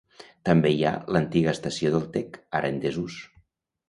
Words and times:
També 0.47 0.69
hi 0.77 0.79
ha 0.85 0.93
l'antiga 1.15 1.53
estació 1.57 1.91
del 1.97 2.07
Tec, 2.15 2.39
ara 2.61 2.73
en 2.77 2.81
desús. 2.87 3.19